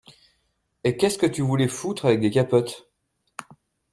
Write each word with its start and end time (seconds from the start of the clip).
Et 0.83 0.97
qu’est-ce 0.97 1.19
que 1.19 1.27
tu 1.27 1.43
voulais 1.43 1.67
foutre 1.67 2.05
avec 2.07 2.21
des 2.21 2.31
capotes? 2.31 2.89